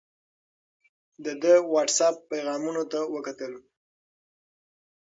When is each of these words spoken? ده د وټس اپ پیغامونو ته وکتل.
ده 1.23 1.31
د 1.43 1.45
وټس 1.71 1.99
اپ 2.07 2.15
پیغامونو 2.29 2.83
ته 2.91 2.99
وکتل. 3.13 3.53